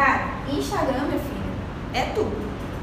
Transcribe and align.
Cara, 0.00 0.30
Instagram, 0.50 1.08
meu 1.10 1.18
filho, 1.18 1.52
é 1.92 2.04
tudo. 2.14 2.34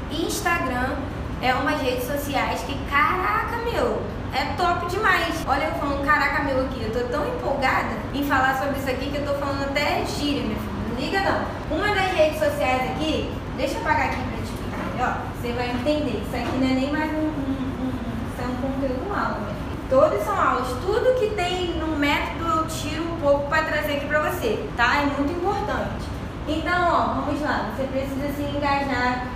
Instagram 0.08 0.94
é 1.42 1.52
umas 1.52 1.82
redes 1.82 2.06
sociais 2.06 2.60
que, 2.60 2.78
caraca, 2.88 3.56
meu, 3.56 4.00
é 4.32 4.54
top 4.56 4.86
demais. 4.86 5.34
Olha 5.44 5.64
eu 5.64 5.72
falando, 5.80 6.06
caraca, 6.06 6.44
meu, 6.44 6.60
aqui. 6.60 6.80
Eu 6.80 6.92
tô 6.92 7.08
tão 7.08 7.26
empolgada 7.26 7.96
em 8.14 8.22
falar 8.22 8.56
sobre 8.58 8.78
isso 8.78 8.88
aqui 8.88 9.10
que 9.10 9.16
eu 9.16 9.26
tô 9.26 9.34
falando 9.34 9.64
até 9.64 10.04
gíria, 10.06 10.44
meu 10.44 10.56
filho. 10.58 10.90
Não 10.90 11.00
liga 11.00 11.20
não. 11.22 11.76
Uma 11.76 11.92
das 11.92 12.12
redes 12.12 12.38
sociais 12.38 12.92
aqui, 12.92 13.34
deixa 13.56 13.74
eu 13.74 13.80
apagar 13.80 14.10
aqui 14.10 14.22
pra 14.22 14.36
te 14.36 14.44
explicar 14.44 14.78
melhor. 14.92 15.22
Você 15.34 15.52
vai 15.54 15.70
entender. 15.70 16.22
Isso 16.24 16.36
aqui 16.36 16.56
não 16.56 16.68
é 16.68 16.74
nem 16.74 16.92
mais 16.92 17.10
um, 17.10 17.16
um, 17.16 17.58
um, 17.82 17.92
isso 18.30 18.40
é 18.40 18.46
um 18.46 18.54
conteúdo 18.62 19.12
aula, 19.12 19.40
meu 19.40 19.54
filho. 19.56 19.88
Todas 19.90 20.24
são 20.24 20.40
aulas. 20.40 20.68
Tudo 20.68 21.18
que 21.18 21.34
tem 21.34 21.80
no 21.80 21.96
método 21.96 22.46
eu 22.46 22.66
tiro 22.68 23.02
um 23.02 23.20
pouco 23.20 23.48
para 23.48 23.64
trazer 23.64 23.96
aqui 23.96 24.06
pra 24.06 24.30
você, 24.30 24.68
tá? 24.76 24.98
É 24.98 25.06
muito 25.06 25.32
importante. 25.32 26.17
Então, 26.48 26.88
ó, 26.90 27.20
vamos 27.20 27.40
lá. 27.42 27.70
Você 27.76 27.84
precisa 27.84 28.32
se 28.32 28.42
engajar 28.42 29.26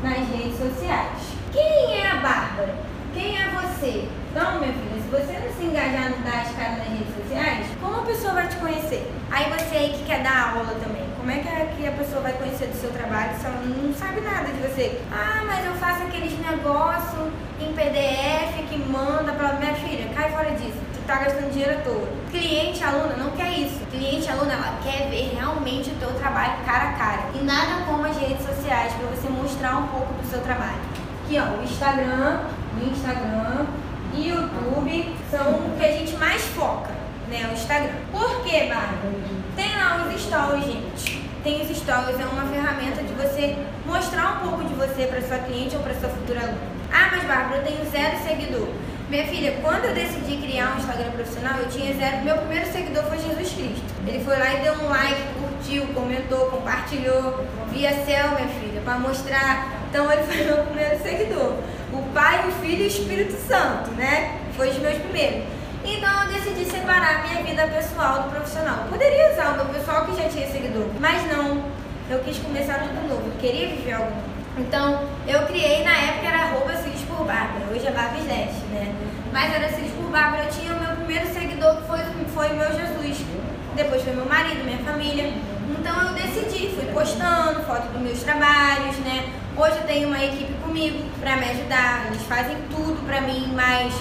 nas 0.00 0.18
redes 0.28 0.56
sociais. 0.56 1.18
Quem 1.52 2.00
é 2.00 2.08
a 2.08 2.16
Bárbara? 2.16 2.74
Quem 3.12 3.36
é 3.36 3.48
você? 3.50 4.08
Então, 4.30 4.60
minha 4.60 4.72
filha, 4.72 5.02
se 5.02 5.10
você 5.10 5.38
não 5.38 5.52
se 5.52 5.64
engajar 5.64 6.10
no 6.10 6.24
dar 6.24 6.42
as 6.42 6.52
caras 6.52 6.78
nas 6.78 6.88
redes 6.88 7.14
sociais, 7.16 7.66
como 7.80 7.96
a 7.96 8.04
pessoa 8.04 8.34
vai 8.34 8.46
te 8.46 8.56
conhecer? 8.56 9.12
Aí 9.30 9.50
você 9.50 9.76
aí 9.76 9.90
que 9.90 10.04
quer 10.04 10.22
dar 10.22 10.54
aula 10.54 10.74
também, 10.82 11.02
como 11.18 11.30
é 11.30 11.38
que 11.38 11.86
a, 11.86 11.92
pessoa 11.92 12.22
vai 12.22 12.32
conhecer 12.32 12.68
do 12.68 12.80
seu 12.80 12.90
trabalho 12.90 13.36
se 13.38 13.44
ela 13.44 13.60
não 13.60 13.92
sabe 13.92 14.20
nada 14.20 14.46
de 14.46 14.60
você? 14.60 15.00
Ah, 15.12 15.42
mas 15.46 15.66
eu 15.66 15.74
faço 15.74 16.02
aqueles 16.04 16.38
negócios 16.38 17.30
em 17.60 17.72
PDF 17.74 18.68
que 18.68 18.78
manda 18.78 19.32
pra 19.32 19.54
minha 19.54 19.74
filha, 19.74 20.08
cai 20.14 20.30
fora 20.30 20.50
disso. 20.52 20.78
Tu 20.94 21.06
tá 21.06 21.16
gastando 21.16 21.52
dinheiro 21.52 21.78
à 21.78 21.82
toa. 21.82 22.08
Cliente, 22.30 22.82
aluna, 22.82 23.16
não 23.16 23.30
quer 23.32 23.50
isso. 23.58 23.78
Cliente, 23.90 24.30
aluna, 24.30 24.54
ela 24.54 24.78
quer 24.82 25.10
ver 25.10 25.34
realmente 25.36 25.90
o 25.90 25.94
cara 26.64 26.90
a 26.90 26.92
cara. 26.92 27.22
E 27.34 27.44
nada 27.44 27.84
como 27.86 28.04
as 28.04 28.16
redes 28.16 28.44
sociais 28.44 28.92
para 28.94 29.06
você 29.08 29.28
mostrar 29.28 29.78
um 29.78 29.86
pouco 29.88 30.12
do 30.14 30.30
seu 30.30 30.40
trabalho. 30.40 30.80
Aqui, 31.24 31.38
ó, 31.38 31.58
o 31.58 31.64
Instagram, 31.64 32.40
o 32.80 32.90
Instagram 32.90 33.66
e 34.14 34.28
YouTube 34.28 35.16
são 35.30 35.52
o 35.52 35.76
que 35.78 35.84
a 35.84 35.92
gente 35.92 36.16
mais 36.16 36.42
foca, 36.42 36.90
né? 37.28 37.48
O 37.50 37.54
Instagram. 37.54 37.92
Por 38.10 38.42
quê, 38.42 38.68
Bárbara? 38.68 38.98
Tem 39.56 39.76
lá 39.76 40.06
os 40.06 40.22
stories, 40.22 40.64
gente. 40.64 41.22
Tem 41.42 41.60
os 41.62 41.76
stories, 41.76 42.20
é 42.20 42.24
uma 42.24 42.46
ferramenta 42.46 43.02
de 43.02 43.12
você 43.14 43.56
mostrar 43.86 44.36
um 44.36 44.48
pouco 44.48 44.64
de 44.64 44.74
você 44.74 45.06
para 45.06 45.20
sua 45.22 45.38
cliente 45.38 45.74
ou 45.74 45.82
para 45.82 45.94
sua 45.94 46.08
futura 46.08 46.40
aluna. 46.40 46.58
Ah, 46.92 47.08
mas 47.10 47.24
Bárbara, 47.24 47.56
eu 47.56 47.64
tenho 47.64 47.90
zero 47.90 48.16
seguidor. 48.22 48.68
Minha 49.08 49.26
filha, 49.26 49.58
quando 49.60 49.84
eu 49.84 49.94
decidi 49.94 50.36
criar 50.38 50.74
um 50.74 50.78
Instagram 50.78 51.10
profissional, 51.10 51.58
eu 51.58 51.68
tinha 51.68 51.94
zero. 51.94 52.24
Meu 52.24 52.36
primeiro 52.38 52.70
seguidor 52.72 53.04
foi 53.04 53.18
Jesus 53.18 53.52
Cristo. 53.52 53.84
Ele 54.06 54.24
foi 54.24 54.38
lá 54.38 54.54
e 54.54 54.62
deu 54.62 54.72
um 54.74 54.88
like, 54.88 55.22
compartilhou, 56.92 57.44
via 57.70 57.90
céu, 58.04 58.32
minha 58.32 58.48
filha, 58.48 58.80
para 58.84 58.98
mostrar. 58.98 59.68
Então 59.88 60.10
ele 60.12 60.22
foi 60.24 60.36
meu 60.44 60.58
primeiro 60.64 61.02
seguidor. 61.02 61.56
O 61.92 62.02
Pai, 62.14 62.46
o 62.48 62.52
Filho 62.62 62.82
e 62.82 62.84
o 62.84 62.86
Espírito 62.86 63.32
Santo, 63.46 63.90
né? 63.92 64.38
Foi 64.56 64.68
os 64.68 64.78
meus 64.78 64.98
primeiros. 64.98 65.44
Então 65.84 66.22
eu 66.22 66.32
decidi 66.32 66.64
separar 66.64 67.26
minha 67.26 67.42
vida 67.42 67.66
pessoal 67.68 68.22
do 68.22 68.30
profissional. 68.30 68.84
Eu 68.84 68.88
poderia 68.90 69.32
usar 69.32 69.52
o 69.52 69.56
meu 69.56 69.66
pessoal 69.66 70.04
que 70.04 70.16
já 70.16 70.28
tinha 70.28 70.46
seguidor, 70.46 70.86
mas 71.00 71.26
não. 71.32 71.64
Eu 72.10 72.18
quis 72.20 72.38
começar 72.38 72.80
tudo 72.80 73.08
novo, 73.08 73.26
eu 73.26 73.40
queria 73.40 73.68
viver 73.68 73.92
algo. 73.92 74.12
Então 74.58 75.02
eu 75.26 75.46
criei, 75.46 75.82
na 75.82 75.96
época 75.96 76.28
era 76.28 76.42
arroba 76.42 76.72
por 77.08 77.24
Bárbara, 77.24 77.64
hoje 77.72 77.86
é 77.86 77.90
Barbie 77.90 78.20
Dash, 78.22 78.62
né? 78.70 78.94
Mas 79.32 79.54
era 79.54 79.68
Cílios 79.70 79.92
por 79.92 80.10
Bárbara, 80.10 80.44
eu 80.44 80.50
tinha 80.50 80.74
o 80.74 80.80
meu 80.80 80.96
primeiro 80.96 81.26
seguidor 81.32 81.76
que 81.76 81.86
foi, 81.86 81.98
foi 82.34 82.48
meu 82.50 82.68
Jesus. 82.68 83.24
Depois 83.74 84.02
foi 84.02 84.12
meu 84.12 84.26
marido, 84.26 84.64
minha 84.64 84.78
família. 84.78 85.32
Decidi, 86.32 86.74
fui 86.74 86.86
postando 86.94 87.62
foto 87.64 87.92
dos 87.92 88.00
meus 88.00 88.22
trabalhos, 88.22 88.96
né? 89.00 89.30
Hoje 89.54 89.76
eu 89.76 89.86
tenho 89.86 90.08
uma 90.08 90.24
equipe 90.24 90.50
comigo 90.64 91.04
para 91.20 91.36
me 91.36 91.44
ajudar, 91.50 92.06
eles 92.06 92.22
fazem 92.22 92.56
tudo 92.70 93.04
para 93.06 93.20
mim, 93.20 93.52
mas 93.54 93.92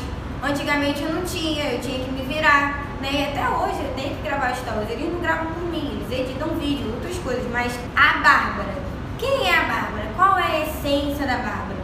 antigamente 0.41 1.03
eu 1.03 1.11
não 1.11 1.25
tinha, 1.25 1.73
eu 1.73 1.81
tinha 1.81 1.99
que 1.99 2.09
me 2.09 2.21
virar, 2.21 2.85
né? 3.01 3.09
E 3.11 3.23
até 3.25 3.49
hoje 3.49 3.83
eu 3.83 3.93
tenho 3.97 4.15
que 4.15 4.21
gravar 4.21 4.55
stories, 4.55 4.89
eles 4.89 5.11
não 5.11 5.19
gravam 5.19 5.51
por 5.51 5.63
mim, 5.63 5.99
eles 5.99 6.19
editam 6.19 6.55
vídeo, 6.55 6.93
outras 6.93 7.17
coisas, 7.17 7.43
mas 7.51 7.77
a 7.97 8.19
Bárbara, 8.19 8.75
quem 9.19 9.49
é 9.49 9.53
a 9.53 9.63
Bárbara? 9.63 10.05
Qual 10.15 10.39
é 10.39 10.43
a 10.43 10.59
essência 10.61 11.27
da 11.27 11.35
Bárbara? 11.35 11.81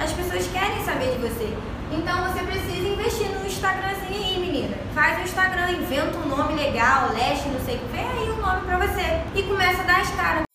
As 0.00 0.12
pessoas 0.12 0.48
querem 0.48 0.84
saber 0.84 1.12
de 1.12 1.18
você. 1.18 1.56
Então 1.92 2.24
você 2.24 2.42
precisa 2.42 2.88
investir 2.88 3.28
no 3.28 3.46
Instagramzinho 3.46 4.20
aí, 4.20 4.38
menina. 4.40 4.76
Faz 4.92 5.20
o 5.20 5.22
Instagram, 5.22 5.70
inventa 5.70 6.18
um 6.18 6.26
nome 6.26 6.54
legal, 6.54 7.10
leste, 7.14 7.48
não 7.50 7.60
sei 7.64 7.76
o 7.76 7.78
que, 7.78 7.92
vem 7.92 8.04
aí 8.04 8.35
você. 8.86 9.22
E 9.34 9.42
começa 9.42 9.82
a 9.82 9.84
dar 9.84 10.00
as 10.00 10.10
caras. 10.10 10.45